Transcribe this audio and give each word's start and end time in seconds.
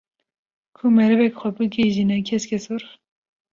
ku 0.75 0.83
merivek 0.95 1.33
xwe 1.39 1.49
bigîjîne 1.57 2.17
keskesor 2.27 2.83